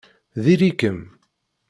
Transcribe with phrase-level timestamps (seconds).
[0.43, 0.99] Diri-kem.